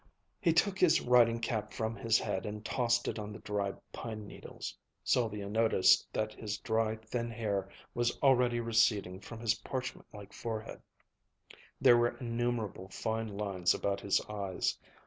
[0.39, 4.25] He took his riding cap from his head and tossed it on the dried pine
[4.25, 4.75] needles.
[5.03, 10.81] Sylvia noticed that his dry, thin hair was already receding from his parchment like forehead.
[11.79, 14.75] There were innumerable fine lines about his eyes.